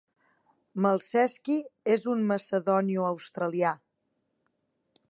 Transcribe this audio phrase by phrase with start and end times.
[0.85, 1.57] Malceski
[1.97, 3.77] és un macedonioaustralià.